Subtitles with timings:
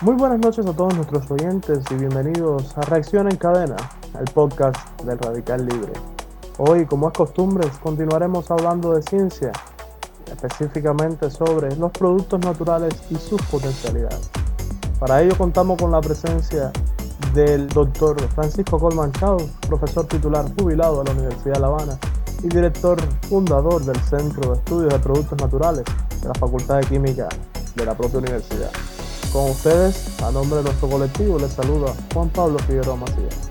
[0.00, 3.74] Muy buenas noches a todos nuestros oyentes y bienvenidos a Reacción en Cadena,
[4.16, 5.92] el podcast del Radical Libre.
[6.58, 9.50] Hoy, como es costumbre, continuaremos hablando de ciencia,
[10.30, 14.30] específicamente sobre los productos naturales y sus potencialidades.
[15.00, 16.70] Para ello contamos con la presencia
[17.34, 21.98] del doctor Francisco Colman Chao, profesor titular jubilado de la Universidad de La Habana
[22.44, 25.84] y director fundador del Centro de Estudios de Productos Naturales
[26.22, 27.28] de la Facultad de Química
[27.74, 28.70] de la propia universidad.
[29.38, 33.50] Con ustedes, a nombre de nuestro colectivo, les saluda Juan Pablo Figueroa Macías.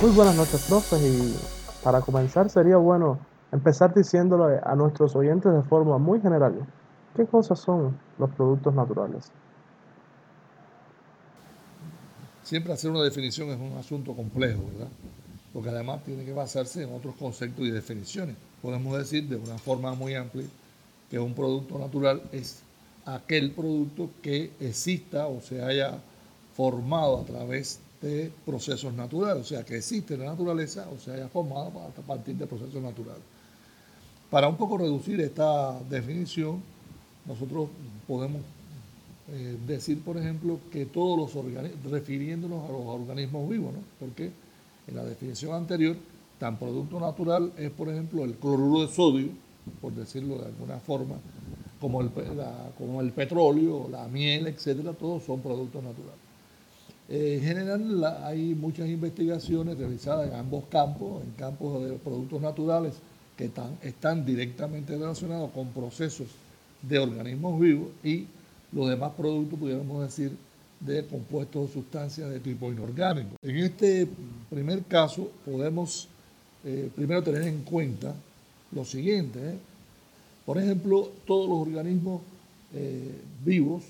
[0.00, 1.36] Muy buenas noches, profes, y
[1.84, 3.18] para comenzar sería bueno
[3.52, 6.66] empezar diciéndole a nuestros oyentes de forma muy general,
[7.14, 9.30] ¿qué cosas son los productos naturales?
[12.42, 14.88] Siempre hacer una definición es un asunto complejo, ¿verdad?
[15.52, 18.36] Porque además tiene que basarse en otros conceptos y definiciones.
[18.62, 20.46] Podemos decir de una forma muy amplia
[21.10, 22.60] que un producto natural es
[23.04, 25.98] aquel producto que exista o se haya
[26.56, 31.12] formado a través de procesos naturales, o sea, que existe en la naturaleza o se
[31.12, 33.22] haya formado a partir de procesos naturales.
[34.30, 36.62] Para un poco reducir esta definición,
[37.26, 37.68] nosotros
[38.06, 38.42] podemos
[39.32, 43.80] eh, decir, por ejemplo, que todos los organismos, refiriéndonos a los organismos vivos, ¿no?
[43.98, 44.30] Porque
[44.86, 45.96] en la definición anterior,
[46.38, 49.28] tan producto natural es, por ejemplo, el cloruro de sodio,
[49.80, 51.16] por decirlo de alguna forma,
[51.80, 52.10] como el,
[52.76, 56.20] como el petróleo, la miel, etcétera, todos son productos naturales.
[57.08, 62.94] Eh, en general hay muchas investigaciones realizadas en ambos campos, en campos de productos naturales
[63.36, 66.28] que están, están directamente relacionados con procesos
[66.82, 68.26] de organismos vivos y
[68.72, 70.32] los demás productos, pudiéramos decir,
[70.78, 73.36] de compuestos o sustancias de tipo inorgánico.
[73.42, 74.08] En este
[74.48, 76.08] primer caso podemos
[76.64, 78.14] eh, primero tener en cuenta
[78.72, 79.38] lo siguiente.
[79.38, 79.58] ¿eh?
[80.46, 82.22] Por ejemplo, todos los organismos
[82.74, 83.82] eh, vivos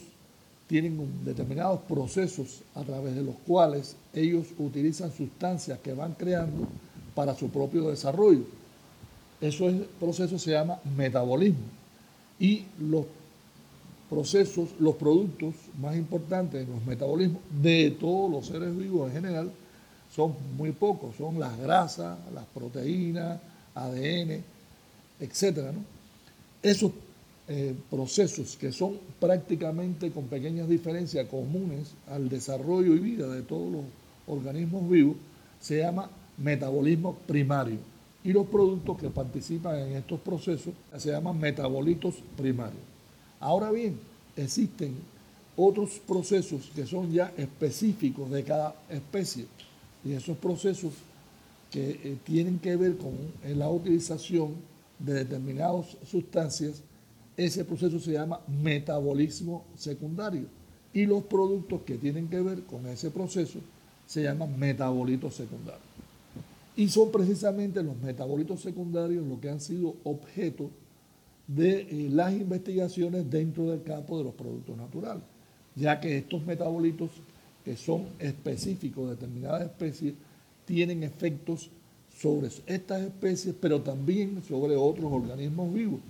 [0.67, 6.69] tienen determinados procesos a través de los cuales ellos utilizan sustancias que van creando
[7.15, 8.45] para su propio desarrollo.
[9.41, 11.65] Eso es, proceso se llama metabolismo.
[12.39, 13.07] Y los
[14.09, 19.51] procesos, los productos más importantes en los metabolismos de todos los seres vivos en general
[20.15, 23.41] son muy pocos, son las grasas, las proteínas,
[23.75, 24.43] ADN,
[25.21, 25.73] etcétera.
[26.63, 26.93] Esos
[27.49, 33.73] eh, procesos que son prácticamente con pequeñas diferencias comunes al desarrollo y vida de todos
[33.73, 33.85] los
[34.29, 35.17] organismos vivos
[35.61, 37.79] se llama metabolismo primario.
[38.23, 42.83] Y los productos que participan en estos procesos se llaman metabolitos primarios.
[43.41, 43.99] Ahora bien,
[44.37, 44.95] existen
[45.57, 49.47] otros procesos que son ya específicos de cada especie.
[50.05, 50.93] Y esos procesos
[51.71, 53.13] que eh, tienen que ver con
[53.57, 54.55] la utilización
[55.05, 56.83] de determinadas sustancias,
[57.37, 60.45] ese proceso se llama metabolismo secundario.
[60.93, 63.61] Y los productos que tienen que ver con ese proceso
[64.07, 65.83] se llaman metabolitos secundarios.
[66.77, 70.71] Y son precisamente los metabolitos secundarios los que han sido objeto
[71.47, 75.23] de eh, las investigaciones dentro del campo de los productos naturales,
[75.75, 77.11] ya que estos metabolitos
[77.65, 80.15] que son específicos de determinadas especies
[80.65, 81.71] tienen efectos
[82.21, 86.01] sobre estas especies, pero también sobre otros organismos vivos.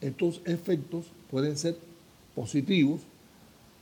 [0.00, 1.76] Estos efectos pueden ser
[2.34, 3.00] positivos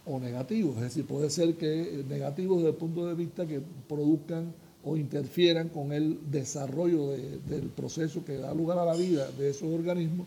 [0.06, 3.60] o negativos, es decir, puede ser que eh, negativos desde el punto de vista que
[3.88, 4.52] produzcan
[4.84, 9.72] o interfieran con el desarrollo del proceso que da lugar a la vida de esos
[9.72, 10.26] organismos,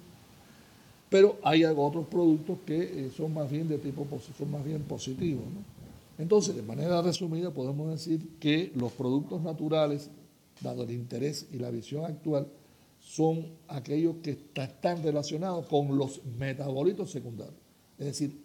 [1.10, 4.06] pero hay otros productos que eh, son más bien de tipo
[4.38, 5.44] son más bien positivos.
[6.18, 10.10] Entonces, de manera resumida, podemos decir que los productos naturales
[10.62, 12.48] dado el interés y la visión actual,
[13.00, 17.56] son aquellos que están relacionados con los metabolitos secundarios.
[17.98, 18.42] Es decir,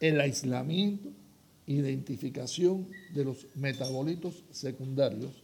[0.00, 1.10] el aislamiento,
[1.66, 5.42] identificación de los metabolitos secundarios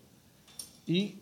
[0.86, 1.16] y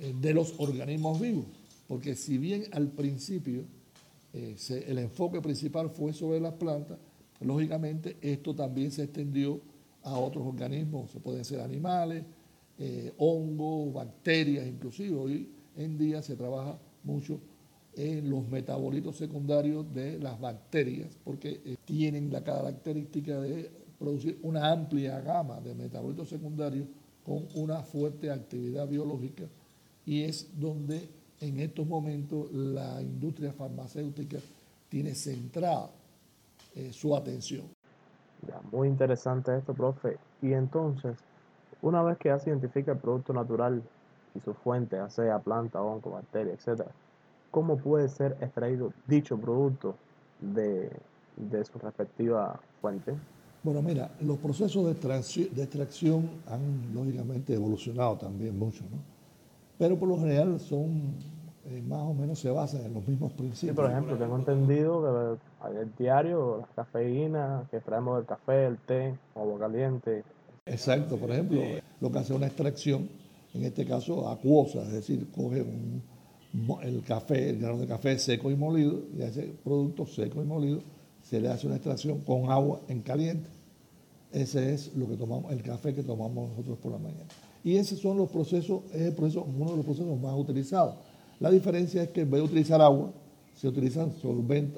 [0.00, 1.46] eh, de los organismos vivos.
[1.88, 3.64] Porque si bien al principio
[4.32, 6.98] eh, el enfoque principal fue sobre las plantas,
[7.40, 9.60] lógicamente esto también se extendió
[10.02, 12.24] a otros organismos, se pueden ser animales,
[12.82, 17.38] eh, hongos, bacterias, inclusive hoy en día se trabaja mucho
[17.94, 24.72] en los metabolitos secundarios de las bacterias, porque eh, tienen la característica de producir una
[24.72, 26.88] amplia gama de metabolitos secundarios
[27.22, 29.44] con una fuerte actividad biológica
[30.06, 31.06] y es donde
[31.40, 34.38] en estos momentos la industria farmacéutica
[34.88, 35.90] tiene centrada
[36.74, 37.66] eh, su atención.
[38.72, 40.16] muy interesante esto, profe.
[40.40, 41.18] Y entonces,
[41.82, 43.82] una vez que ya se identifica el producto natural
[44.34, 46.82] y su fuente, sea planta, hongo, bacteria, etc.,
[47.50, 49.96] ¿cómo puede ser extraído dicho producto
[50.40, 50.90] de,
[51.36, 53.14] de su respectiva fuente?
[53.62, 58.98] Bueno, mira, los procesos de, de extracción han lógicamente evolucionado también mucho, ¿no?
[59.78, 61.14] Pero por lo general son,
[61.66, 63.74] eh, más o menos se basan en los mismos principios.
[63.74, 68.78] Sí, por ejemplo, tengo entendido que el diario, la cafeína que traemos del café, el
[68.78, 70.22] té, agua caliente.
[70.70, 71.60] Exacto, por ejemplo,
[72.00, 73.08] lo que hace una extracción,
[73.54, 75.64] en este caso acuosa, es decir, coge
[76.82, 80.46] el café, el grano de café seco y molido, y a ese producto seco y
[80.46, 80.80] molido
[81.22, 83.48] se le hace una extracción con agua en caliente.
[84.32, 87.26] Ese es lo que tomamos, el café que tomamos nosotros por la mañana.
[87.64, 90.94] Y esos son los procesos, es el proceso, uno de los procesos más utilizados.
[91.40, 93.12] La diferencia es que en vez de utilizar agua,
[93.56, 94.12] se utilizan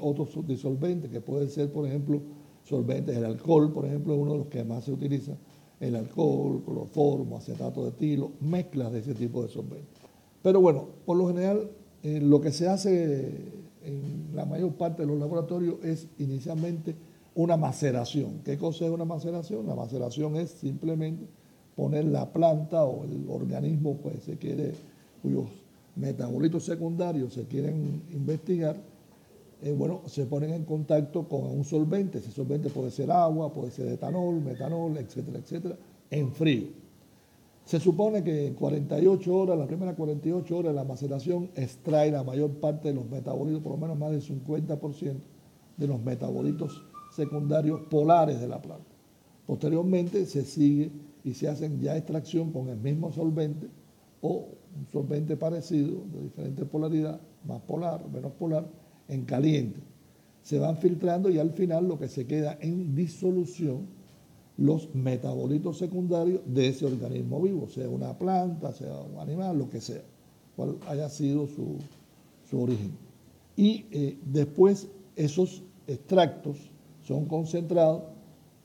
[0.00, 2.20] otros disolventes, que pueden ser, por ejemplo,
[2.64, 3.14] solventes.
[3.14, 5.32] El alcohol, por ejemplo, es uno de los que más se utiliza.
[5.82, 10.00] El alcohol, cloroformo, acetato de etilo, mezclas de ese tipo de solventes.
[10.42, 11.70] Pero bueno, por lo general,
[12.02, 13.28] eh, lo que se hace
[13.84, 16.94] en la mayor parte de los laboratorios es inicialmente
[17.34, 18.40] una maceración.
[18.44, 19.66] ¿Qué cosa es una maceración?
[19.66, 21.26] La maceración es simplemente
[21.74, 24.74] poner la planta o el organismo pues, se quiere,
[25.22, 25.46] cuyos
[25.96, 28.76] metabolitos secundarios se quieren investigar,
[29.62, 32.18] eh, bueno, se ponen en contacto con un solvente.
[32.18, 35.76] Ese solvente puede ser agua, puede ser etanol, metanol, etcétera, etcétera,
[36.10, 36.66] en frío.
[37.64, 42.50] Se supone que en 48 horas, las primeras 48 horas, la maceración extrae la mayor
[42.50, 45.14] parte de los metabolitos, por lo menos más del 50%
[45.76, 46.82] de los metabolitos
[47.12, 48.90] secundarios polares de la planta.
[49.46, 50.90] Posteriormente se sigue
[51.22, 53.68] y se hacen ya extracción con el mismo solvente
[54.22, 58.66] o un solvente parecido, de diferente polaridad, más polar, menos polar,
[59.12, 59.80] en caliente.
[60.42, 63.86] Se van filtrando y al final lo que se queda en disolución
[64.56, 69.80] los metabolitos secundarios de ese organismo vivo, sea una planta, sea un animal, lo que
[69.80, 70.02] sea,
[70.56, 71.78] cual haya sido su,
[72.54, 72.92] origen.
[73.56, 76.58] Y eh, después esos extractos
[77.02, 78.02] son concentrados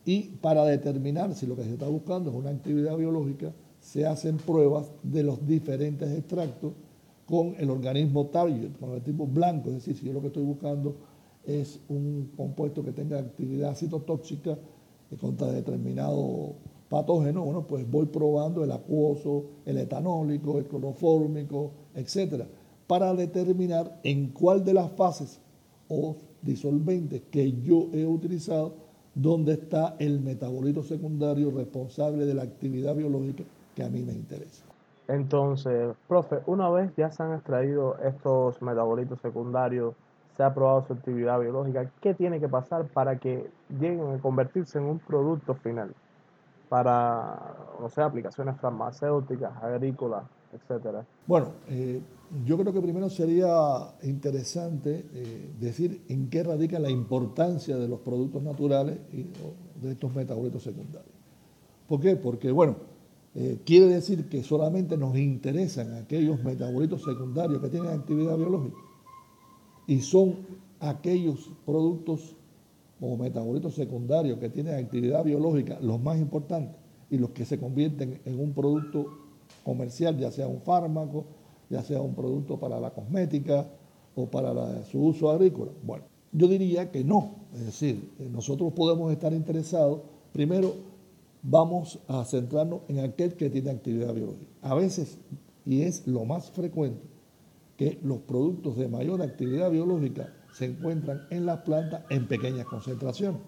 [0.04, 4.38] y para determinar si lo que se está buscando es una actividad biológica, se hacen
[4.38, 6.74] pruebas de los diferentes extractos
[7.28, 10.44] con el organismo target, con el tipo blanco, es decir, si yo lo que estoy
[10.44, 10.96] buscando
[11.46, 14.58] es un compuesto que tenga actividad citotóxica,
[15.16, 16.56] contra determinado
[16.90, 22.48] patógeno, bueno, pues voy probando el acuoso, el etanólico, el clorofórmico, etcétera,
[22.88, 25.40] para determinar en cuál de las fases
[25.88, 28.76] o disolventes que yo he utilizado,
[29.16, 33.44] dónde está el metabolito secundario responsable de la actividad biológica
[33.76, 34.67] que a mí me interesa.
[35.08, 39.96] Entonces, profe, una vez ya se han extraído estos metabolitos secundarios
[40.38, 43.50] se ha probado su actividad biológica, ¿qué tiene que pasar para que
[43.80, 45.96] lleguen a convertirse en un producto final?
[46.70, 51.04] Para, no sé, aplicaciones farmacéuticas, agrícolas, etcétera.
[51.26, 52.00] Bueno, eh,
[52.46, 53.50] yo creo que primero sería
[54.04, 59.24] interesante eh, decir en qué radica la importancia de los productos naturales y
[59.82, 61.16] de estos metabolitos secundarios.
[61.88, 62.16] ¿Por qué?
[62.16, 62.76] Porque, bueno,
[63.40, 68.78] eh, quiere decir que solamente nos interesan aquellos metabolitos secundarios que tienen actividad biológica
[69.86, 70.38] y son
[70.80, 72.36] aquellos productos
[73.00, 76.76] o metabolitos secundarios que tienen actividad biológica los más importantes
[77.12, 79.06] y los que se convierten en un producto
[79.64, 81.26] comercial, ya sea un fármaco,
[81.70, 83.68] ya sea un producto para la cosmética
[84.16, 85.70] o para su uso agrícola.
[85.84, 87.36] Bueno, yo diría que no.
[87.54, 90.02] Es decir, eh, nosotros podemos estar interesados,
[90.34, 90.97] primero
[91.44, 94.52] vamos a centrarnos en aquel que tiene actividad biológica.
[94.62, 95.18] A veces,
[95.66, 97.02] y es lo más frecuente,
[97.78, 103.42] que los productos de mayor actividad biológica se encuentran en las plantas en pequeñas concentraciones.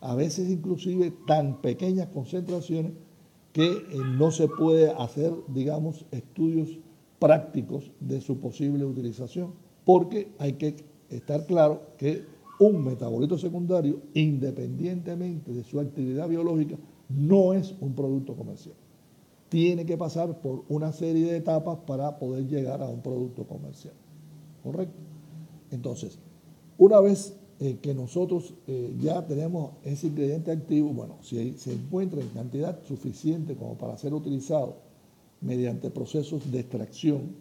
[0.00, 2.92] A veces inclusive tan pequeñas concentraciones
[3.52, 6.78] que eh, no se puede hacer, digamos, estudios
[7.18, 10.76] prácticos de su posible utilización, porque hay que
[11.08, 12.24] estar claro que
[12.62, 16.76] un metabolito secundario, independientemente de su actividad biológica,
[17.08, 18.74] no es un producto comercial
[19.52, 23.92] tiene que pasar por una serie de etapas para poder llegar a un producto comercial.
[24.62, 24.94] ¿Correcto?
[25.70, 26.18] Entonces,
[26.78, 32.22] una vez eh, que nosotros eh, ya tenemos ese ingrediente activo, bueno, si se encuentra
[32.22, 34.76] en cantidad suficiente como para ser utilizado
[35.42, 37.36] mediante procesos de extracción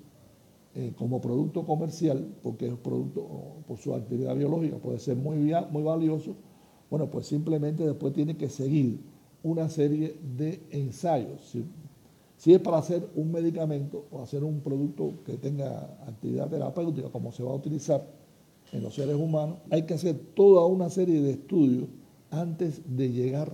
[0.74, 3.28] eh, como producto comercial, porque es producto
[3.68, 6.36] por su actividad biológica, puede ser muy, muy valioso,
[6.90, 9.00] bueno, pues simplemente después tiene que seguir
[9.44, 11.56] una serie de ensayos.
[12.38, 17.32] Si es para hacer un medicamento o hacer un producto que tenga actividad terapéutica, como
[17.32, 18.08] se va a utilizar
[18.72, 21.88] en los seres humanos, hay que hacer toda una serie de estudios
[22.30, 23.52] antes de llegar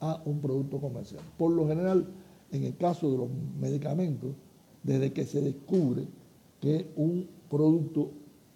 [0.00, 1.22] a un producto comercial.
[1.38, 2.06] Por lo general,
[2.50, 3.28] en el caso de los
[3.60, 4.32] medicamentos,
[4.82, 6.06] desde que se descubre
[6.66, 8.10] que un producto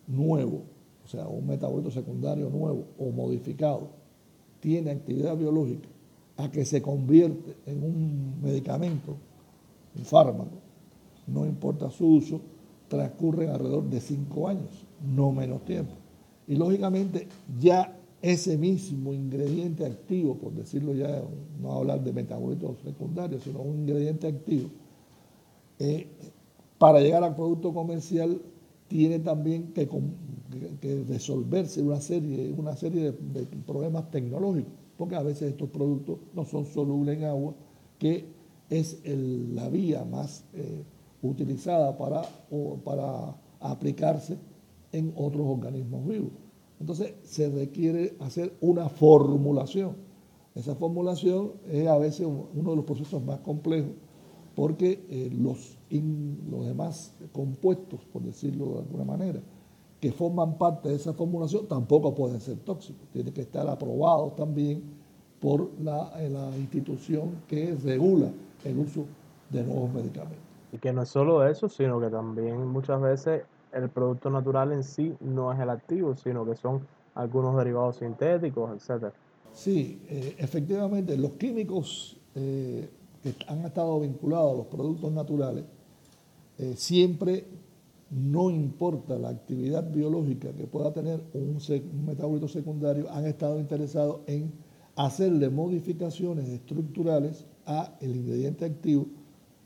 [0.09, 0.64] nuevo,
[1.05, 3.90] o sea, un metabolito secundario nuevo o modificado,
[4.59, 5.88] tiene actividad biológica,
[6.37, 9.17] a que se convierte en un medicamento,
[9.97, 10.59] un fármaco,
[11.29, 12.40] no importa su uso,
[12.88, 15.93] transcurren alrededor de cinco años, no menos tiempo.
[16.49, 17.29] Y lógicamente
[17.61, 21.23] ya ese mismo ingrediente activo, por decirlo ya,
[21.62, 24.69] no hablar de metabolitos secundarios, sino un ingrediente activo,
[25.79, 26.09] eh,
[26.80, 28.40] para llegar al producto comercial
[28.88, 29.87] tiene también que,
[31.06, 37.25] resolverse una serie, de, problemas tecnológicos, porque a veces estos productos no son solubles en
[37.25, 37.54] agua,
[37.99, 38.25] que
[38.70, 40.82] es la vía más eh,
[41.20, 42.22] utilizada para
[43.60, 44.38] aplicarse
[44.90, 46.30] en otros organismos vivos.
[46.80, 49.96] Entonces se requiere hacer una formulación.
[50.54, 53.92] Esa formulación es a veces uno de los procesos más complejos
[54.61, 55.79] porque eh, los,
[56.50, 59.40] los demás compuestos, por decirlo de alguna manera,
[59.99, 63.09] que forman parte de esa formulación tampoco pueden ser tóxicos.
[63.11, 64.83] Tienen que estar aprobados también
[65.40, 68.31] por la, eh, la institución que regula
[68.62, 69.07] el uso
[69.49, 70.45] de nuevos medicamentos.
[70.73, 74.85] Y que no es solo eso, sino que también muchas veces el producto natural en
[74.85, 79.11] sí no es el activo, sino que son algunos derivados sintéticos, etc.
[79.55, 82.90] Sí, eh, efectivamente, los químicos eh,
[83.22, 85.64] que han estado vinculados a los productos naturales,
[86.58, 87.44] eh, siempre
[88.10, 94.20] no importa la actividad biológica que pueda tener un, un metabolito secundario, han estado interesados
[94.26, 94.52] en
[94.96, 99.06] hacerle modificaciones estructurales a el ingrediente activo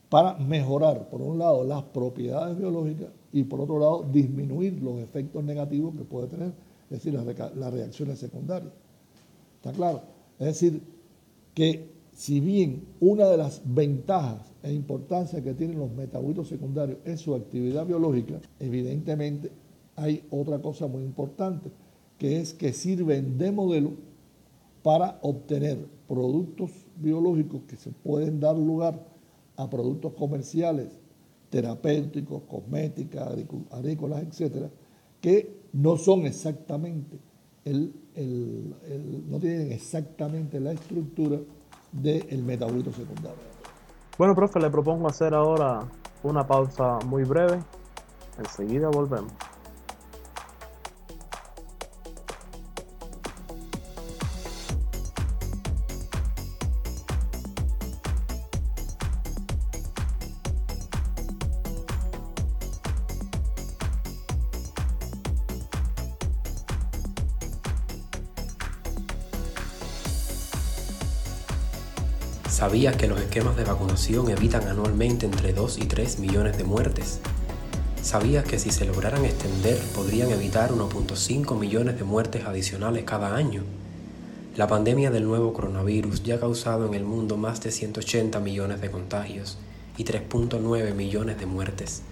[0.08, 5.42] para mejorar, por un lado, las propiedades biológicas y por otro lado, disminuir los efectos
[5.42, 6.52] negativos que puede tener,
[6.90, 8.72] es decir, las, reacciones secundarias.
[9.56, 10.02] ¿Está claro?
[10.38, 10.80] Es decir,
[11.52, 17.20] que si bien una de las ventajas e importancia que tienen los metabolitos secundarios es
[17.20, 19.50] su actividad biológica, evidentemente
[19.96, 21.70] hay otra cosa muy importante,
[22.18, 23.92] que es que sirven de modelo
[24.82, 29.06] para obtener productos biológicos que se pueden dar lugar
[29.56, 30.88] a productos comerciales,
[31.50, 33.28] terapéuticos, cosméticas,
[33.70, 34.70] agrícolas, etcétera,
[35.20, 37.18] que no son exactamente
[37.64, 37.92] el,
[39.28, 41.40] no tienen exactamente la estructura
[41.94, 43.38] del metabolito secundario.
[44.18, 45.86] Bueno, profe, le propongo hacer ahora
[46.22, 47.60] una pausa muy breve.
[48.38, 49.32] Enseguida volvemos.
[72.74, 77.20] ¿Sabías que los esquemas de vacunación evitan anualmente entre 2 y 3 millones de muertes?
[78.02, 83.62] ¿Sabías que si se lograran extender podrían evitar 1.5 millones de muertes adicionales cada año?
[84.56, 88.80] La pandemia del nuevo coronavirus ya ha causado en el mundo más de 180 millones
[88.80, 89.56] de contagios
[89.96, 92.02] y 3.9 millones de muertes.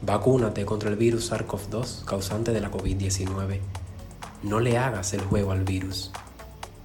[0.00, 3.58] Vacúnate contra el virus SARS-CoV-2 causante de la COVID-19.
[4.44, 6.12] No le hagas el juego al virus.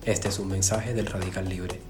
[0.04, 1.87] Este es un mensaje del Radical Libre.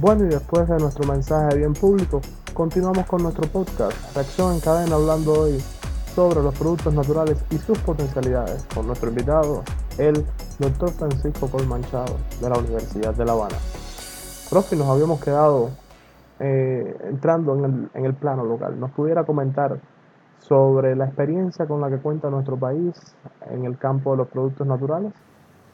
[0.00, 2.20] Bueno, y después de nuestro mensaje bien público,
[2.54, 5.58] continuamos con nuestro podcast, Reacción en Cadena, hablando hoy
[6.14, 9.64] sobre los productos naturales y sus potencialidades, con nuestro invitado,
[9.98, 10.24] el
[10.60, 13.56] doctor Francisco Paul Manchado, de la Universidad de La Habana.
[14.48, 15.70] Profe, nos habíamos quedado
[16.38, 18.78] eh, entrando en el, en el plano local.
[18.78, 19.80] ¿Nos pudiera comentar
[20.38, 22.94] sobre la experiencia con la que cuenta nuestro país
[23.50, 25.12] en el campo de los productos naturales?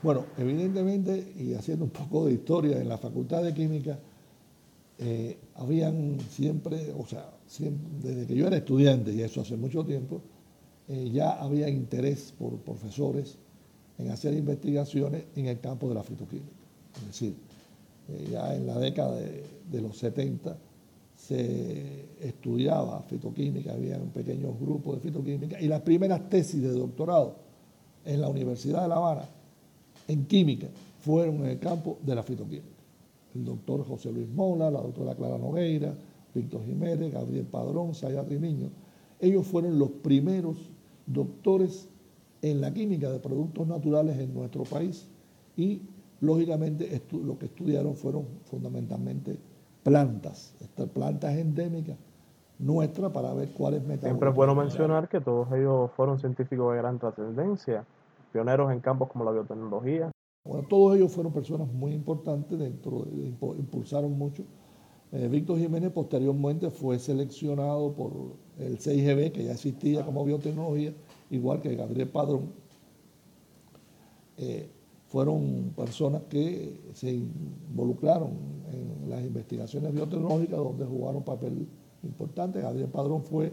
[0.02, 3.98] Bueno, evidentemente, y haciendo un poco de historia, en la Facultad de Química
[4.98, 7.30] eh, habían siempre, o sea,
[8.02, 10.22] desde que yo era estudiante, y eso hace mucho tiempo,
[10.88, 13.36] eh, ya había interés por profesores
[13.98, 16.52] en hacer investigaciones en el campo de la fitoquímica.
[16.96, 17.34] Es decir,
[18.08, 20.56] eh, ya en la década de, los 70
[21.16, 27.36] se estudiaba fitoquímica, había un pequeño grupo de fitoquímica, y las primeras tesis de doctorado
[28.04, 29.28] en la Universidad de La Habana
[30.06, 30.68] en química
[31.00, 32.74] fueron en el campo de la fitoquímica
[33.34, 35.94] el doctor José Luis Mola, la doctora Clara Nogueira,
[36.34, 38.70] Víctor Jiménez, Gabriel Padrón, Sayat Rimiño.
[39.20, 40.70] Ellos fueron los primeros
[41.06, 41.88] doctores
[42.42, 45.08] en la química de productos naturales en nuestro país
[45.56, 45.82] y
[46.20, 49.38] lógicamente lo que estudiaron fueron fundamentalmente
[49.82, 50.54] plantas,
[50.92, 51.96] plantas endémicas
[52.58, 53.82] nuestras para ver cuáles.
[54.00, 57.84] Siempre es bueno mencionar que todos ellos fueron científicos de gran trascendencia,
[58.32, 60.10] pioneros en campos como la biotecnología,
[60.44, 64.44] Bueno, todos ellos fueron personas muy importantes dentro, de, impulsaron mucho.
[65.10, 68.12] Eh, Víctor Jiménez posteriormente fue seleccionado por
[68.58, 70.92] el CIGB, que ya existía como biotecnología,
[71.30, 72.52] igual que Gabriel Padrón.
[74.36, 74.68] Eh,
[75.06, 78.32] fueron personas que se involucraron
[78.72, 81.68] en las investigaciones biotecnológicas donde jugaron papel
[82.02, 82.60] importante.
[82.60, 83.52] Gabriel Padrón fue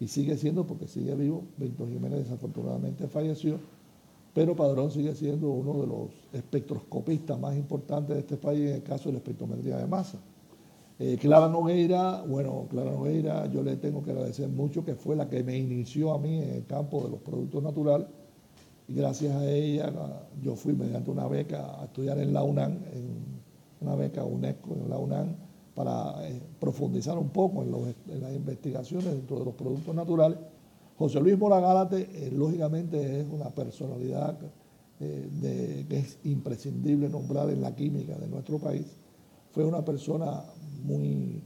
[0.00, 3.58] y sigue siendo, porque sigue vivo, Víctor Jiménez desafortunadamente falleció,
[4.36, 8.82] pero Padrón sigue siendo uno de los espectroscopistas más importantes de este país en el
[8.82, 10.18] caso de la espectrometría de masa.
[10.98, 15.26] Eh, Clara Nogueira, bueno, Clara Nogueira, yo le tengo que agradecer mucho que fue la
[15.26, 18.08] que me inició a mí en el campo de los productos naturales
[18.86, 19.90] y gracias a ella
[20.42, 23.40] yo fui mediante una beca a estudiar en la UNAM, en
[23.80, 25.34] una beca UNESCO en la UNAM,
[25.74, 30.38] para eh, profundizar un poco en, las investigaciones dentro de los productos naturales.
[30.98, 34.38] José Luis Mora eh, lógicamente, es una personalidad
[35.00, 38.86] eh, que es imprescindible nombrar en la química de nuestro país.
[39.52, 40.44] Fue una persona
[40.82, 41.42] muy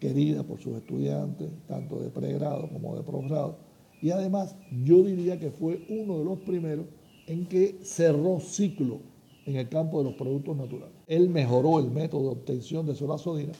[0.00, 3.58] querida por sus estudiantes, tanto de pregrado como de posgrado.
[4.02, 6.86] Y además, yo diría que fue uno de los primeros
[7.26, 9.00] en que cerró ciclo
[9.46, 10.94] en el campo de los productos naturales.
[11.06, 13.52] Él mejoró el método de obtención de solasodina,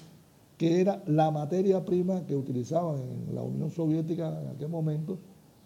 [0.57, 5.19] que era la materia prima que utilizaban en la Unión Soviética en aquel momento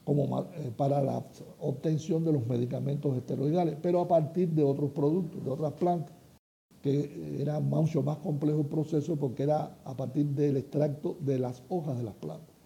[0.04, 1.24] como eh, para la
[1.60, 6.16] obtención de los medicamentos esteroidales, pero a partir de otros productos, de otras plantas,
[6.82, 11.62] que era mucho más complejo el proceso porque era a partir del extracto de las
[11.68, 12.56] hojas de las plantas,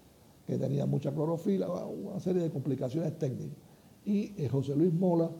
[0.46, 3.58] que tenía mucha clorofila, una serie de complicaciones técnicas.
[4.06, 5.30] Y eh, José Luis Mola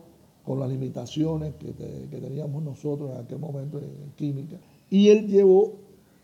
[0.43, 4.57] con las limitaciones que, teníamos nosotros en aquel momento en, química.
[4.89, 5.73] Y él llevó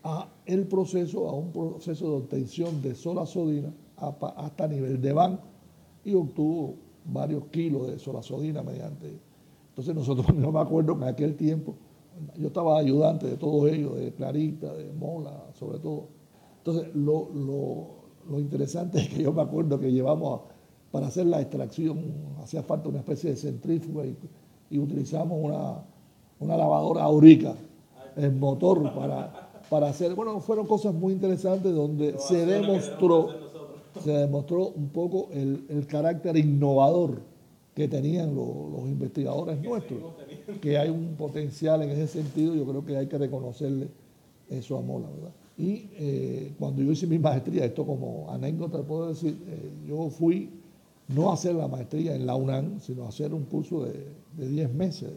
[0.04, 5.44] a el proceso, a un proceso de obtención de solasodina hasta nivel de banco
[6.04, 9.18] y obtuvo varios kilos de solasodina mediante.
[9.68, 11.76] Entonces nosotros, no me acuerdo en aquel tiempo,
[12.36, 16.08] yo estaba ayudante de todos ellos, de Clarita, de Mola, sobre todo.
[16.58, 17.30] Entonces lo,
[18.28, 20.52] lo interesante es que yo me acuerdo que llevamos a
[20.92, 21.98] para hacer la extracción
[22.42, 27.54] hacía falta una especie de centrífuga y, utilizamos una, lavadora aurica,
[28.16, 33.28] el motor para, para hacer, bueno, fueron cosas muy interesantes donde se demostró,
[34.02, 37.20] se demostró un poco el, carácter innovador
[37.74, 40.00] que tenían los investigadores nuestros,
[40.60, 43.88] que hay un potencial en ese sentido, yo creo que hay que reconocerle
[44.50, 45.32] eso a Mola, ¿verdad?
[45.56, 50.50] Y eh, cuando yo hice mi maestría, esto como anécdota puedo decir, eh, yo fui
[51.08, 55.10] no hacer la maestría en la UNAM, sino hacer un curso de 10 meses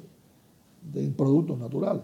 [0.94, 2.04] de productos naturales.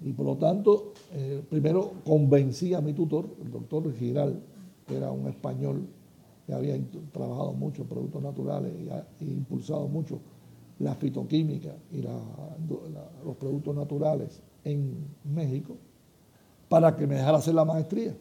[0.00, 4.40] Y por lo tanto, eh, primero convencí a mi tutor, el doctor Giral,
[4.86, 5.86] que era un español
[6.46, 6.78] que había
[7.12, 10.20] trabajado mucho en productos naturales y ha impulsado mucho
[10.78, 15.76] la fitoquímica y los productos naturales en México,
[16.68, 18.16] para que me dejara hacer la maestría.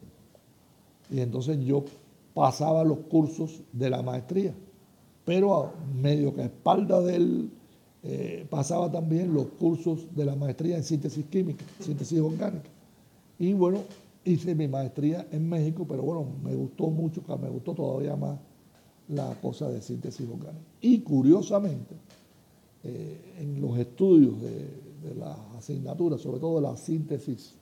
[1.09, 1.85] Y entonces yo
[2.33, 4.53] pasaba los cursos de la maestría,
[5.23, 7.51] pero medio que a espalda de él
[8.09, 12.69] eh, pasaba también los cursos de la maestría en síntesis química, síntesis orgánica.
[13.37, 13.79] Y bueno,
[14.23, 18.39] hice mi maestría en México, pero bueno, me gustó mucho, me gustó todavía más
[19.09, 20.65] la cosa de síntesis orgánica.
[20.79, 21.95] Y curiosamente,
[22.85, 24.87] eh, en los estudios de,
[25.19, 27.55] las asignaturas, sobre todo de la síntesis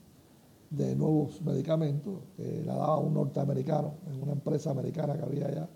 [0.70, 5.70] de nuevos medicamentos, que la daba un norteamericano en una empresa americana que había allá,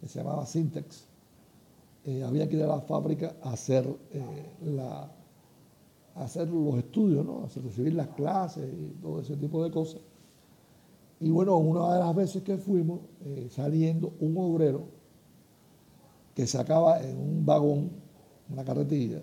[0.00, 1.06] que se llamaba Syntex.
[2.06, 5.10] Eh, había que ir a la fábrica a hacer, eh, la,
[6.14, 7.44] hacer los estudios, ¿no?
[7.44, 10.00] a recibir las clases y todo ese tipo de cosas.
[11.18, 14.84] Y bueno, una de las veces que fuimos, eh, saliendo un obrero
[16.36, 17.90] que sacaba en un vagón,
[18.52, 19.22] una carretilla,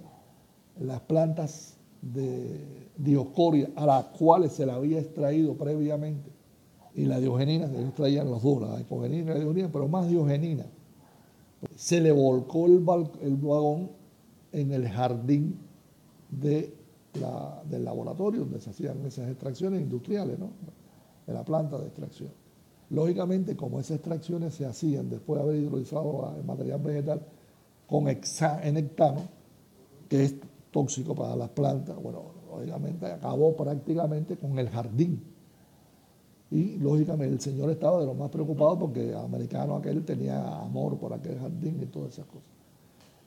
[0.81, 2.59] las plantas de
[2.97, 6.29] dioscoria a las cuales se la había extraído previamente.
[6.95, 10.65] Y la diogenina, ellos traían los dos, la hipogenina y la diogenina, pero más diogenina.
[11.75, 13.91] Se le volcó el, vagón
[14.51, 15.59] en el jardín
[16.29, 16.73] del
[17.83, 20.49] laboratorio donde se hacían esas extracciones industriales, ¿no?
[21.25, 22.29] de la planta de extracción.
[22.89, 27.21] Lógicamente, como esas extracciones se hacían después de haber hidrolizado el material vegetal
[27.87, 29.21] con hexanectano,
[30.09, 30.35] que es
[30.71, 35.23] tóxico para las plantas, bueno, lógicamente acabó prácticamente con el jardín.
[36.53, 40.99] Y lógicamente el Señor estaba de lo más preocupado porque el americano aquel tenía amor
[40.99, 42.43] por aquel jardín y todas esas cosas.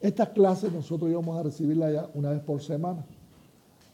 [0.00, 3.04] Estas clases nosotros íbamos a recibirlas ya una vez por semana.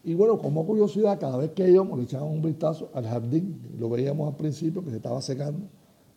[0.05, 3.89] Y bueno, como curiosidad, cada vez que íbamos le echábamos un vistazo al jardín, lo
[3.89, 5.67] veíamos al principio que se estaba secando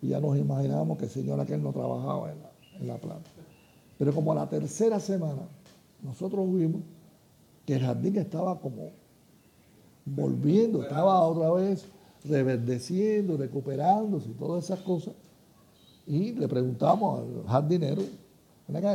[0.02, 2.52] y ya nos imaginábamos que el señor aquel no trabajaba en la,
[2.82, 3.30] en la planta.
[3.98, 5.48] Pero como a la tercera semana
[6.04, 6.82] nosotros vimos
[7.66, 8.90] que el jardín estaba como
[10.04, 11.88] volviendo, estaba otra vez
[12.28, 15.14] reverdeciendo, recuperándose y todas esas cosas.
[16.08, 18.02] Y le preguntamos al jardinero,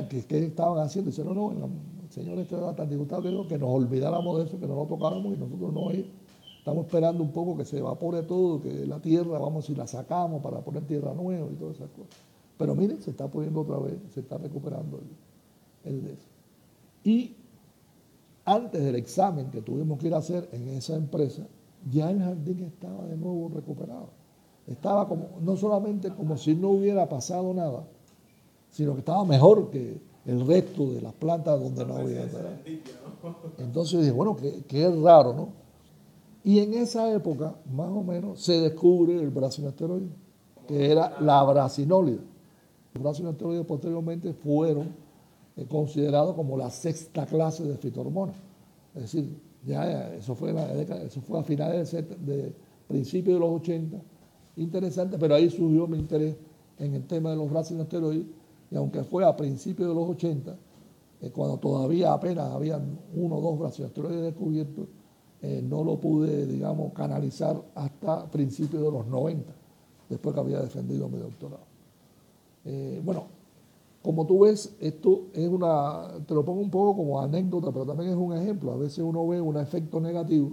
[0.09, 1.11] ¿qué, qué estaban haciendo?
[1.11, 4.67] dice, no, no, el señor estaba tan disgustado que, que nos olvidáramos de eso, que
[4.67, 8.87] no lo tocáramos y nosotros no estamos esperando un poco que se evapore todo, que
[8.87, 12.15] la tierra, vamos y la sacamos para poner tierra nueva y todas esas cosas.
[12.59, 15.01] Pero miren, se está poniendo otra vez, se está recuperando
[15.85, 16.27] el, el de eso.
[17.03, 17.35] Y
[18.45, 21.47] antes del examen que tuvimos que ir a hacer en esa empresa,
[21.89, 24.11] ya el jardín estaba de nuevo recuperado.
[24.67, 27.85] Estaba como, no solamente como si no hubiera pasado nada,
[28.71, 32.61] sino que estaba mejor que el resto de las plantas donde no había nada.
[33.59, 35.49] Entonces dije, bueno, que, es raro, ¿no?
[36.45, 40.09] Y en esa época, más o menos, se descubre el brasinosteroide,
[40.67, 42.21] que era la brasinólida.
[42.95, 44.95] Los brasinosteroides posteriormente fueron
[45.57, 48.37] eh, considerados como la sexta clase de fitohormonas.
[48.95, 52.55] Es decir, ya eso fue, la eso fue a finales de, de
[52.89, 53.99] principios de los 80,
[54.57, 56.37] interesante, pero ahí surgió mi interés
[56.79, 58.27] en el tema de los brasinosteroides,
[58.71, 60.57] y aunque fue a principios de los 80,
[61.23, 64.89] eh, cuando todavía apenas habían uno o dos brasinosteroides descubiertos,
[65.43, 69.53] eh, no lo pude, digamos, canalizar hasta principios de los 90,
[70.09, 71.65] después que había defendido mi doctorado.
[72.65, 73.27] Eh, bueno,
[74.03, 78.11] como tú ves, esto es una, te lo pongo un poco como anécdota, pero también
[78.11, 78.73] es un ejemplo.
[78.73, 80.53] A veces uno ve un efecto negativo,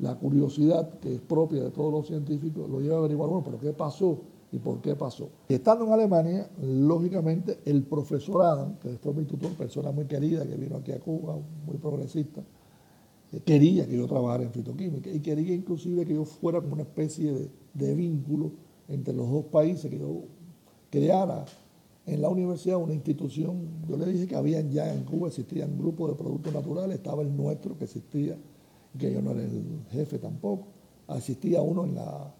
[0.00, 3.60] la curiosidad que es propia de todos los científicos, lo lleva a averiguar, bueno, pero
[3.60, 4.18] ¿qué pasó?
[4.50, 5.28] ¿Y por qué pasó?
[5.48, 10.56] Estando en Alemania, lógicamente, el profesor Adam, que fue mi tutor, persona muy querida, que
[10.56, 12.42] vino aquí a Cuba, muy progresista,
[13.32, 16.82] eh, quería que yo trabajara en fitoquímica y quería inclusive que yo fuera como una
[16.82, 18.50] especie de, de vínculo
[18.88, 20.22] entre los dos países, que yo
[20.90, 21.44] creara
[22.06, 26.10] en la universidad una institución, yo le dije que habían ya en Cuba, existían grupos
[26.10, 28.36] de productos naturales, estaba el nuestro que existía,
[28.98, 30.66] que yo no era el jefe tampoco,
[31.08, 32.34] existía uno en la,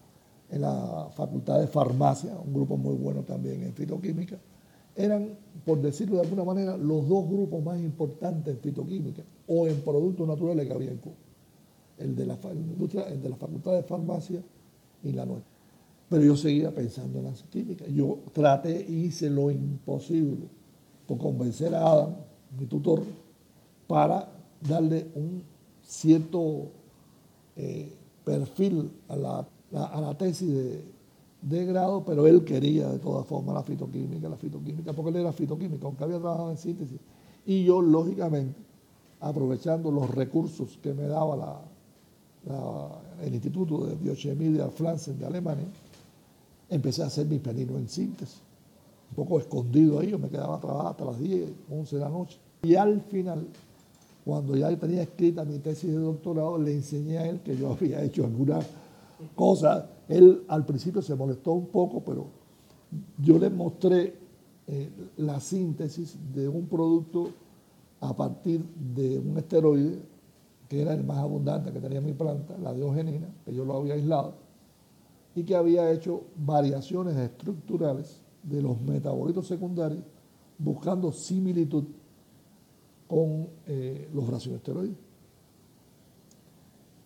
[0.51, 4.39] en la Facultad de Farmacia, un grupo muy bueno también en fitoquímica,
[4.97, 5.31] eran,
[5.65, 10.29] por decirlo de alguna manera, los dos grupos más importantes en fitoquímica o en productos
[10.29, 11.17] naturales que había en Cuba,
[11.99, 12.39] el de la,
[13.09, 14.43] el de la Facultad de Farmacia
[15.03, 15.54] y la nuestra.
[16.09, 17.87] Pero yo seguía pensando en la química.
[17.87, 20.49] Yo traté, hice lo imposible
[21.07, 22.15] por convencer a Adam,
[22.59, 23.03] mi tutor,
[23.87, 24.29] para
[24.61, 25.43] darle un
[25.83, 26.71] cierto
[27.57, 27.93] eh,
[28.25, 30.51] perfil a la, tesis
[31.43, 35.33] de, grado, pero él quería de todas formas la fitoquímica, la fitoquímica, porque él era
[35.33, 36.99] fitoquímico, aunque había trabajado en síntesis.
[37.45, 38.59] Y yo, lógicamente,
[39.21, 41.61] aprovechando los recursos que me daba
[43.23, 45.67] el Instituto de Biochemia de Franzen de Alemania,
[46.75, 48.41] empecé a hacer mi penino en síntesis.
[49.11, 52.09] Un poco escondido ahí, yo me quedaba a trabajar hasta las 10, 11 de la
[52.09, 52.39] noche.
[52.63, 53.47] Y al final,
[54.25, 58.03] cuando ya tenía escrita mi tesis de doctorado, le enseñé a él que yo había
[58.03, 58.67] hecho algunas
[59.37, 59.85] cosas.
[60.09, 62.27] Él al principio se molestó un poco, pero
[63.19, 64.17] yo le mostré
[64.67, 67.31] eh, la síntesis de un producto
[68.01, 69.99] a partir de un esteroide
[70.69, 73.95] que era el más abundante que tenía mi planta, la diogenina, que yo lo había
[73.95, 74.44] aislado
[75.35, 80.05] y que había hecho variaciones estructurales de los metabolitos secundarios
[80.59, 81.85] buscando similitud
[83.09, 84.97] con eh, los racionesteroides.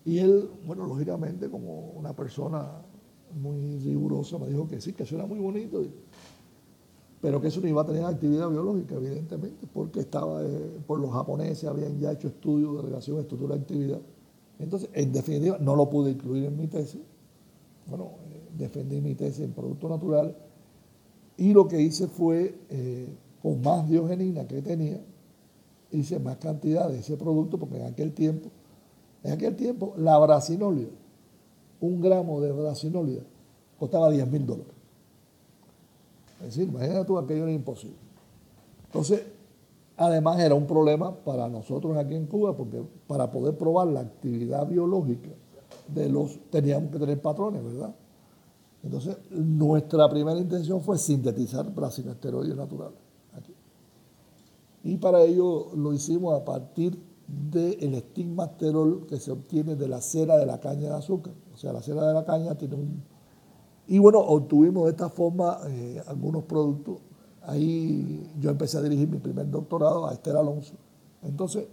[0.05, 2.67] Y él, bueno, lógicamente como una persona
[3.41, 5.83] muy rigurosa, me dijo que sí, que eso era muy bonito,
[7.21, 11.13] pero que eso no iba a tener actividad biológica, evidentemente, porque estaba, eh, por los
[11.13, 14.01] japoneses habían ya hecho estudios de relación estructura-actividad.
[14.59, 17.03] Entonces, en definitiva, no lo pude incluir en mi tesis,
[17.89, 20.37] bueno, eh, defendí mi tesis en producto natural
[21.37, 23.09] y lo que hice fue, eh,
[23.41, 25.01] con más diogenina que tenía,
[25.91, 28.51] hice más cantidad de ese producto porque en aquel tiempo,
[29.23, 30.91] en aquel tiempo la brasinólida,
[31.81, 33.23] un gramo de brasinólida
[33.79, 34.73] costaba 10 mil dólares.
[36.41, 37.97] Es decir, imagínate tú, aquello era imposible.
[38.87, 39.23] Entonces,
[39.97, 44.67] además era un problema para nosotros aquí en Cuba porque para poder probar la actividad
[44.67, 45.31] biológica
[45.89, 47.95] de los, teníamos que tener patrones, ¿verdad?
[48.83, 52.99] Entonces, nuestra primera intención fue sintetizar esteroides naturales
[53.35, 53.53] aquí.
[54.85, 60.39] Y para ello lo hicimos a partir del estigmasterol que se obtiene de la cera
[60.39, 61.35] de la caña de azúcar.
[61.53, 63.03] O sea, la cera de la caña tiene un...
[63.89, 66.99] Y bueno, obtuvimos de esta forma eh, algunos productos.
[67.43, 70.75] Ahí yo empecé a dirigir mi primer doctorado a Esther Alonso.
[71.23, 71.67] Entonces,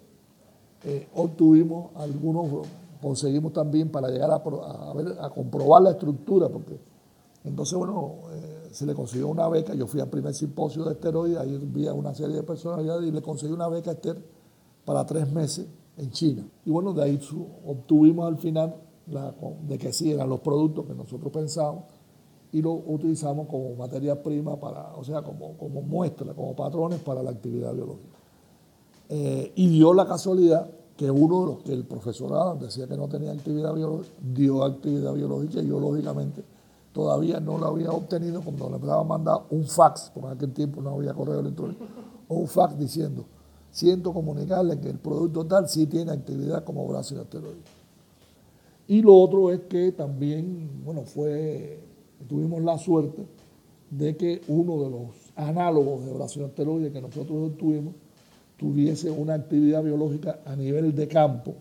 [0.84, 2.68] eh, obtuvimos algunos
[3.06, 6.80] conseguimos también para llegar a, comprobar la estructura, porque
[7.44, 11.38] entonces, bueno, eh, se le consiguió una beca, yo fui al primer simposio de esteroides,
[11.38, 14.18] ahí vi a una serie de personalidades y le conseguí una beca a Esther
[14.86, 16.48] para tres meses en China.
[16.66, 17.20] Y bueno, de ahí
[17.68, 18.74] obtuvimos al final
[19.68, 21.84] de que sí eran los productos que nosotros pensábamos
[22.52, 27.22] y lo utilizamos como materia prima para, o sea, como, como muestra, como patrones para
[27.22, 28.18] la actividad biológica.
[29.10, 33.08] Eh, y dio la casualidad que uno de los que el profesorado decía que no
[33.08, 36.44] tenía actividad biológica, dio actividad biológica y yo lógicamente
[36.94, 40.82] todavía no lo había obtenido cuando le a mandar un fax, porque en aquel tiempo
[40.82, 41.84] no había correo electrónico,
[42.30, 43.26] o un fax diciendo,
[43.70, 47.60] siento comunicarle que el producto tal sí tiene actividad como brazo asteroide.
[48.88, 51.84] Y lo otro es que también, bueno, fue,
[52.30, 53.28] tuvimos la suerte
[53.90, 57.96] de que uno de los análogos de brazo asteroide que nosotros obtuvimos
[58.58, 61.56] tuviese una actividad biológica a nivel de campo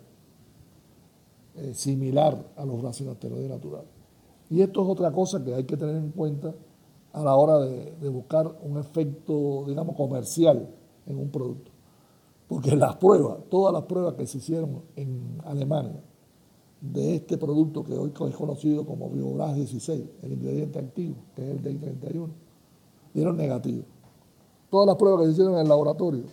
[1.56, 3.88] eh, similar a los asteroides naturales.
[4.50, 6.54] Y esto es otra cosa que hay que tener en cuenta
[7.12, 10.68] a la hora de, de buscar un efecto, digamos, comercial
[11.06, 11.70] en un producto.
[12.48, 16.00] Porque las pruebas, todas las pruebas que se hicieron en Alemania
[16.80, 21.50] de este producto que hoy es conocido como Biobras 16, el ingrediente activo, que es
[21.50, 22.28] el DI31,
[23.14, 23.84] dieron negativo.
[24.70, 26.24] Todas las pruebas que se hicieron en el laboratorio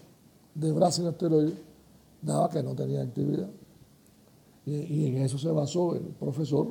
[0.53, 1.53] de Brasil asteroide
[2.21, 3.49] daba que no tenía actividad.
[4.65, 6.67] Y, en eso se basó el profesor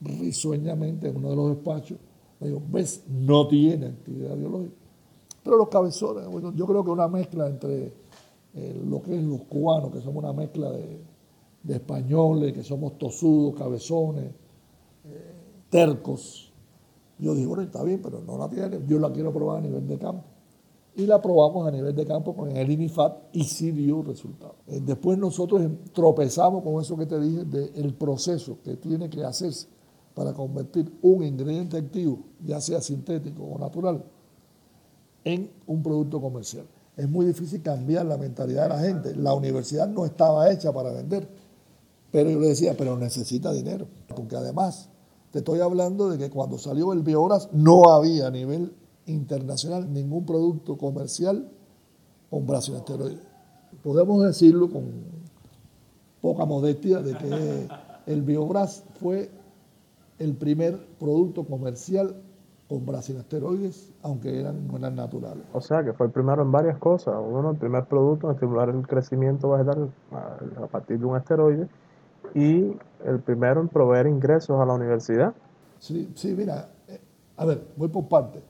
[0.00, 1.98] risueñamente en uno de los despachos.
[2.40, 4.74] Me dijo, ves, no tiene actividad biológica.
[5.42, 7.92] Pero los cabezones, bueno, yo creo que una mezcla entre
[8.54, 11.00] eh, lo que es los cubanos, que somos una mezcla de,
[11.68, 15.32] españoles, que somos tosudos, cabezones, eh,
[15.70, 16.52] tercos.
[17.18, 19.86] Yo dije, bueno, está bien, pero no la tiene, yo la quiero probar a nivel
[19.86, 20.24] de campo
[20.98, 24.56] y la probamos a nivel de campo con el INIFAT y sí dio resultados.
[24.66, 29.68] Eh, después nosotros tropezamos con eso que te dije del proceso que tiene que hacerse
[30.12, 34.02] para convertir un ingrediente activo, ya sea sintético o natural,
[35.22, 36.66] en un producto comercial.
[36.96, 39.14] Es muy difícil cambiar la mentalidad de la gente.
[39.14, 41.28] La universidad no estaba hecha para vender,
[42.10, 44.88] pero yo le decía, pero necesita dinero, porque además
[45.30, 48.72] te estoy hablando de que cuando salió el Bioras no había a nivel
[49.08, 51.48] internacional ningún producto comercial
[52.30, 52.84] con brazo.
[53.82, 54.84] Podemos decirlo con
[56.20, 57.68] poca modestia de que
[58.06, 59.30] el Biobras fue
[60.18, 62.16] el primer producto comercial
[62.68, 65.44] con esteroides, aunque eran, no eran naturales.
[65.54, 67.14] O sea, que fue el primero en varias cosas.
[67.18, 71.66] Uno, el primer producto en estimular el crecimiento vegetal a partir de un esteroide
[72.34, 75.32] y el primero en proveer ingresos a la universidad.
[75.78, 77.00] Sí, sí, mira, eh,
[77.38, 78.42] a ver, voy por partes.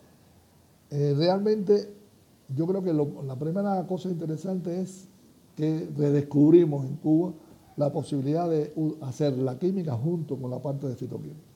[0.91, 1.93] Eh, realmente
[2.55, 5.09] yo creo que la primera cosa interesante es
[5.55, 7.33] que redescubrimos en Cuba
[7.77, 8.73] la posibilidad de
[9.03, 11.49] hacer la química junto con la parte de fitoquímica.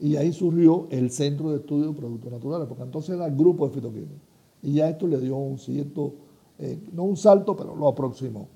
[0.00, 3.68] Y ahí surgió el Centro de Estudio de Productos Naturales, porque entonces era el grupo
[3.68, 4.20] de fitoquímica.
[4.62, 6.14] Y ya esto le dio un cierto,
[6.58, 8.48] eh, no un salto, pero lo aproximó.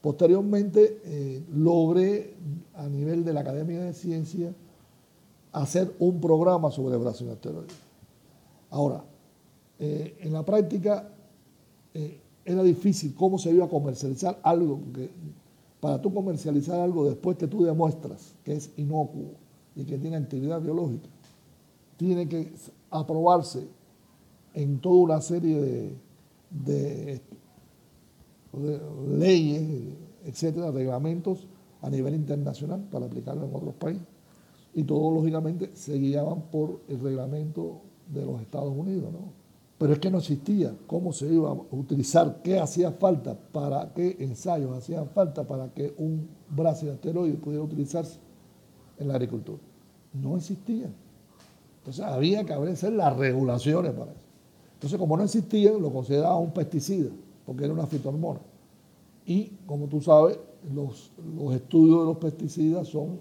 [0.00, 2.34] Posteriormente eh, logré
[2.74, 4.54] a nivel de la Academia de Ciencias
[5.52, 7.74] hacer un programa sobre Brasil asteroides.
[8.70, 9.02] Ahora,
[9.78, 11.08] eh, en la práctica
[11.94, 15.10] eh, era difícil cómo se iba a comercializar algo, porque
[15.80, 19.32] para tú comercializar algo después que tú demuestras que es inocuo
[19.74, 21.08] y que tiene actividad biológica,
[21.96, 22.52] tiene que
[22.90, 23.66] aprobarse
[24.54, 25.96] en toda una serie
[26.50, 27.20] de,
[29.18, 29.62] leyes,
[30.24, 31.46] etcétera, reglamentos
[31.82, 34.06] a nivel internacional para aplicarlo en otros países.
[34.74, 39.35] Y todo, lógicamente, se guiaban por el reglamento de los Estados Unidos, ¿no?
[39.78, 44.16] Pero es que no existía cómo se iba a utilizar, qué hacía falta, para qué
[44.20, 48.18] ensayos hacían falta para que un brazo de pudiera utilizarse
[48.98, 49.58] en la agricultura.
[50.14, 50.90] No existía.
[51.78, 54.20] Entonces había que hacer las regulaciones para eso.
[54.74, 57.10] Entonces, como no existía, lo consideraba un pesticida,
[57.44, 58.40] porque era una fitohormona.
[59.26, 60.38] Y, como tú sabes,
[60.74, 63.18] los, los estudios de los pesticidas son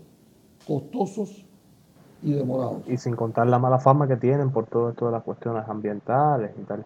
[0.66, 1.46] costosos
[2.26, 2.82] y demorado.
[2.88, 6.52] Y sin contar la mala fama que tienen por todo esto de las cuestiones ambientales
[6.60, 6.84] y tal.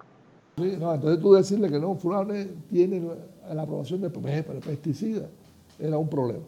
[0.58, 2.34] Sí, no, entonces tú decirle que no, fulano
[2.69, 3.02] tiene
[3.54, 5.28] la aprobación de pesticida,
[5.80, 6.43] era un problema.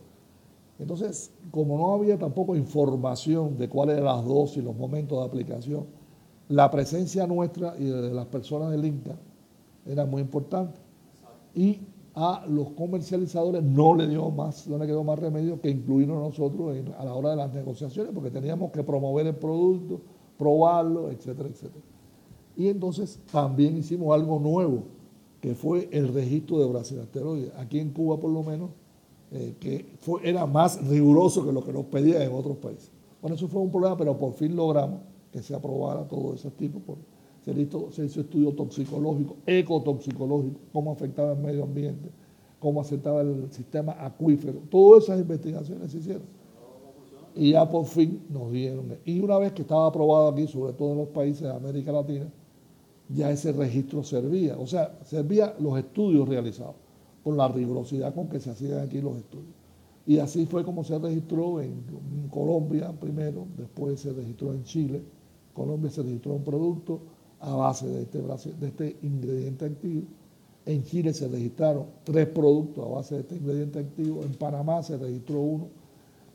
[0.78, 5.86] Entonces, como no había tampoco información de cuáles eran las dosis, los momentos de aplicación,
[6.50, 9.16] la presencia nuestra y de las personas del INCA
[9.86, 10.78] era muy importante.
[11.56, 11.80] Y
[12.14, 16.76] a los comercializadores no le dio más, no le quedó más remedio que incluirnos nosotros
[16.98, 20.02] a la hora de las negociaciones, porque teníamos que promover el producto,
[20.38, 21.84] probarlo, etcétera, etcétera.
[22.58, 24.84] Y entonces también hicimos algo nuevo,
[25.40, 27.52] que fue el registro de Brasil asteroides.
[27.58, 28.72] Aquí en Cuba, por lo menos,
[29.32, 32.92] eh, que fue, era más riguroso que lo que nos pedían en otros países.
[33.22, 35.00] Bueno, eso fue un problema, pero por fin logramos
[35.32, 36.82] que se aprobara todo ese tipo.
[37.44, 42.10] Se hizo, estudio toxicológico, ecotoxicológico, cómo afectaba el medio ambiente,
[42.60, 44.60] cómo aceptaba el sistema acuífero.
[44.70, 46.42] Todas esas investigaciones se hicieron.
[47.36, 48.98] Y ya por fin nos dieron.
[49.06, 52.28] Y una vez que estaba aprobado aquí, sobre todo en los países de América Latina,
[53.10, 54.58] ya ese registro servía.
[54.58, 56.76] O sea, servía los estudios realizados,
[57.24, 59.62] con la rigurosidad con que se hacían aquí los estudios.
[60.06, 61.84] Y así fue como se registró en,
[62.30, 65.04] Colombia primero, después se registró en Chile.
[65.54, 67.02] Colombia se registró un producto
[67.42, 70.04] a base de este, de este ingrediente activo.
[70.66, 74.22] En Chile se registraron tres productos a base de este ingrediente activo.
[74.24, 75.68] En Panamá se registró uno.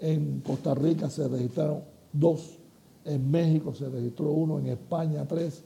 [0.00, 2.58] En Costa Rica se registraron dos.
[3.04, 4.58] En México se registró uno.
[4.58, 5.62] En España tres.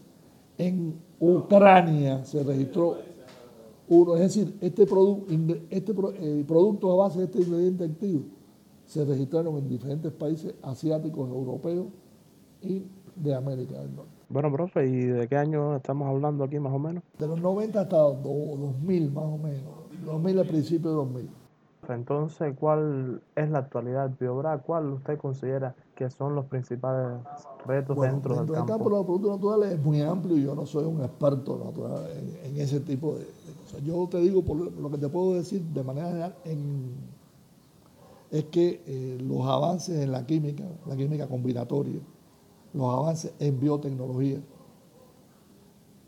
[0.59, 2.99] En Ucrania se registró
[3.89, 4.15] uno.
[4.17, 4.87] Es decir, este,
[5.71, 8.25] este eh, producto a base de este ingrediente activo
[8.85, 11.87] se registraron en diferentes países asiáticos, europeos
[12.61, 12.83] y
[13.15, 14.20] de América del Norte.
[14.31, 17.03] Bueno, profe, ¿y de qué año estamos hablando aquí más o menos?
[17.19, 21.31] De los 90 hasta 2000 más o menos, 2000 al principio de 2000.
[21.89, 24.59] Entonces, ¿cuál es la actualidad del Biobra?
[24.59, 27.19] ¿Cuál usted considera que son los principales
[27.67, 28.61] retos dentro, del campo?
[28.61, 31.61] El campo de los productos naturales es muy amplio y yo no soy un experto
[31.65, 32.05] natural
[32.45, 33.25] en, ese tipo de,
[33.65, 33.83] cosas.
[33.83, 36.35] Yo te digo, por lo que te puedo decir de manera general,
[38.31, 41.99] es que eh, los avances en la química, la química combinatoria,
[42.73, 44.41] los avances en biotecnología,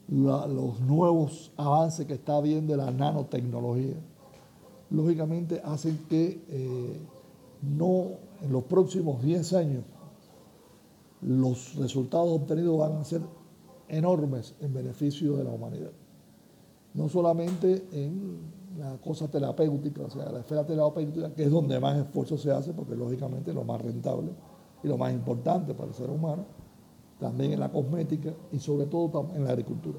[0.08, 3.96] los nuevos avances que está habiendo en la nanotecnología,
[4.90, 7.00] lógicamente hacen que eh,
[7.62, 8.08] no
[8.42, 9.84] en los próximos 10 años
[11.22, 13.22] los resultados obtenidos van a ser
[13.88, 15.92] enormes en beneficio de la humanidad.
[16.94, 18.40] No solamente en
[18.78, 22.72] la cosa terapéutica, o sea, la esfera terapéutica, que es donde más esfuerzo se hace,
[22.72, 24.32] porque lógicamente es lo más rentable
[24.82, 26.44] y lo más importante para el ser humano,
[27.18, 29.98] también en la cosmética y sobre todo en la agricultura.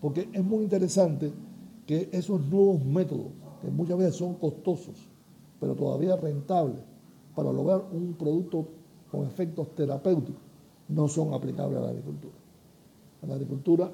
[0.00, 1.32] Porque es muy interesante
[1.86, 3.28] que esos nuevos métodos,
[3.62, 4.94] que muchas veces son costosos,
[5.58, 6.76] pero todavía rentables,
[7.34, 8.66] para lograr un producto
[9.10, 10.42] con efectos terapéuticos,
[10.88, 12.34] no son aplicables a la agricultura.
[13.22, 13.92] A la agricultura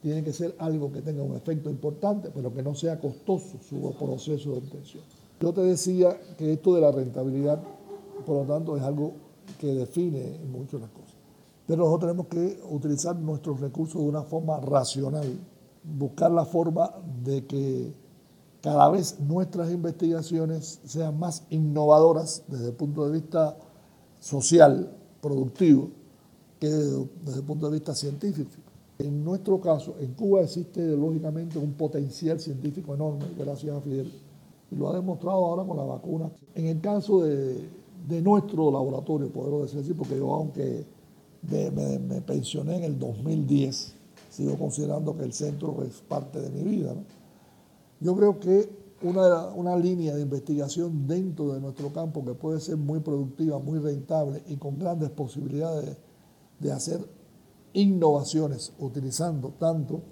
[0.00, 3.92] tiene que ser algo que tenga un efecto importante, pero que no sea costoso su
[3.98, 5.02] proceso de obtención.
[5.40, 7.62] Yo te decía que esto de la rentabilidad,
[8.26, 9.12] por lo tanto, es algo
[9.58, 11.14] que define mucho las cosas.
[11.66, 15.38] Pero nosotros tenemos que utilizar nuestros recursos de una forma racional,
[15.84, 16.90] buscar la forma
[17.22, 17.92] de que
[18.62, 23.56] cada vez nuestras investigaciones sean más innovadoras desde el punto de vista
[24.18, 25.90] social, productivo,
[26.58, 28.50] que desde el punto de vista científico.
[28.98, 34.10] En nuestro caso, en Cuba existe lógicamente un potencial científico enorme, gracias a Fidel,
[34.70, 36.30] y lo ha demostrado ahora con la vacuna.
[36.54, 37.68] En el caso de,
[38.06, 40.86] de nuestro laboratorio, podemos decir así, porque yo aunque
[41.42, 43.94] me, pensioné en el 2010,
[44.30, 46.94] sigo considerando que el centro es parte de mi vida.
[48.00, 48.68] Yo creo que
[49.02, 53.78] una, una línea de investigación dentro de nuestro campo que puede ser muy productiva, muy
[53.78, 55.96] rentable y con grandes posibilidades
[56.58, 57.00] de hacer
[57.72, 60.02] innovaciones utilizando tanto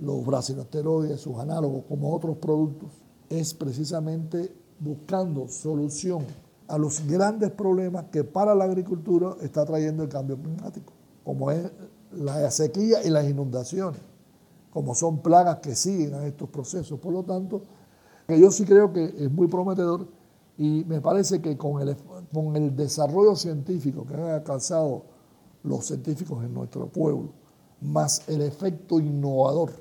[0.00, 2.90] los brasinosteroides, sus análogos, como otros productos,
[3.28, 6.24] es precisamente buscando solución
[6.68, 10.92] a los grandes problemas que para la agricultura está trayendo el cambio climático,
[11.24, 11.70] como es
[12.12, 14.00] la sequía y las inundaciones,
[14.72, 16.98] como son plagas que siguen a estos procesos.
[16.98, 17.62] Por lo tanto,
[18.28, 20.06] yo sí creo que es muy prometedor
[20.56, 21.96] y me parece que con el,
[22.32, 25.02] con el desarrollo científico que han alcanzado
[25.62, 27.30] los científicos en nuestro pueblo,
[27.80, 29.72] más el efecto innovador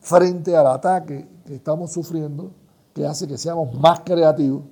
[0.00, 2.50] frente al ataque que estamos sufriendo,
[2.94, 4.62] que hace que seamos más creativos,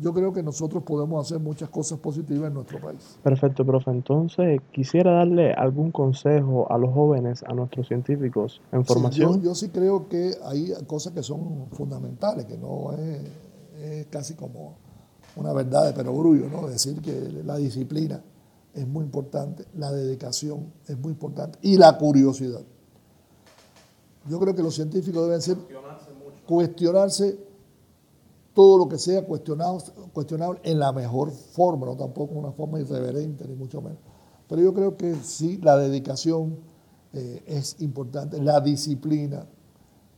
[0.00, 3.18] yo creo que nosotros podemos hacer muchas cosas positivas en nuestro país.
[3.22, 3.90] Perfecto, profe.
[3.90, 9.42] Entonces, quisiera darle algún consejo a los jóvenes, a nuestros científicos en formación.
[9.42, 14.76] yo, sí creo que hay cosas que son fundamentales, que no es, casi como
[15.36, 16.68] una verdad de perogrullo, ¿no?
[16.68, 18.22] Decir que la disciplina
[18.74, 22.62] es muy importante, la dedicación es muy importante y la curiosidad.
[24.28, 25.56] Yo creo que los científicos deben ser
[26.46, 27.49] cuestionarse
[28.54, 29.78] todo lo que sea cuestionado,
[30.12, 33.98] cuestionable en la mejor forma, no tampoco una forma irreverente, ni mucho menos.
[34.48, 36.58] Pero yo creo que sí, la dedicación
[37.12, 39.46] eh, es importante, la disciplina,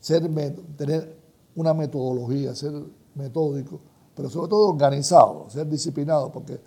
[0.00, 0.30] ser,
[0.76, 1.18] tener
[1.54, 2.72] una metodología, ser
[3.14, 3.80] metódico,
[4.14, 6.58] pero sobre todo organizado, ser disciplinado, porque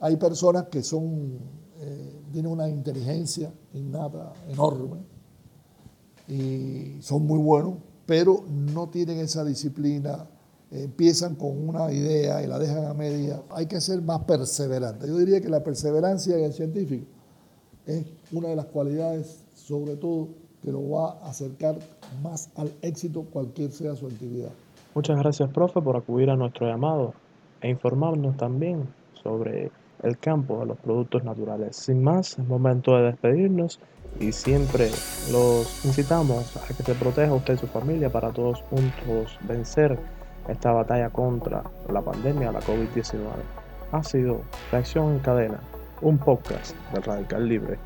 [0.00, 1.38] hay personas que son,
[1.78, 4.98] eh, tienen una inteligencia innata enorme
[6.26, 7.74] y son muy buenos,
[8.06, 10.28] pero no tienen esa disciplina
[10.72, 13.42] empiezan con una idea y la dejan a media.
[13.50, 15.06] Hay que ser más perseverante.
[15.06, 17.06] Yo diría que la perseverancia en el científico
[17.86, 20.28] es una de las cualidades, sobre todo,
[20.62, 21.76] que lo va a acercar
[22.22, 24.50] más al éxito cualquier sea su actividad.
[24.94, 27.14] Muchas gracias, profe, por acudir a nuestro llamado
[27.60, 28.88] e informarnos también
[29.22, 29.70] sobre
[30.02, 31.76] el campo de los productos naturales.
[31.76, 33.80] Sin más, es momento de despedirnos
[34.20, 34.90] y siempre
[35.30, 39.98] los incitamos a que se proteja usted y su familia para todos juntos vencer
[40.48, 43.20] esta batalla contra la pandemia, la COVID-19.
[43.92, 45.60] Ha sido Reacción en Cadena,
[46.00, 47.78] un podcast del Radical Libre.